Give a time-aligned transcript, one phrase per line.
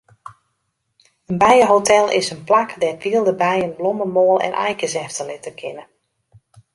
[1.25, 5.83] In bijehotel is in plak dêr't wylde bijen blommemoal en aaikes efterlitte kinne.